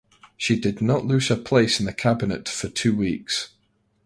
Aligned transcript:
She 0.35 0.59
did 0.59 0.81
not 0.81 1.05
lose 1.05 1.27
her 1.27 1.35
place 1.35 1.79
in 1.79 1.85
the 1.85 1.93
cabinet 1.93 2.49
for 2.49 2.67
two 2.69 2.95
weeks. 2.97 3.49